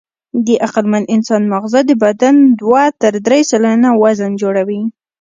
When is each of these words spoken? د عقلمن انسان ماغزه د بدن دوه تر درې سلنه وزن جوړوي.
د 0.45 0.47
عقلمن 0.65 1.03
انسان 1.15 1.41
ماغزه 1.51 1.79
د 1.85 1.91
بدن 2.03 2.35
دوه 2.61 2.83
تر 3.01 3.13
درې 3.25 3.39
سلنه 3.51 3.89
وزن 4.03 4.31
جوړوي. 4.41 4.81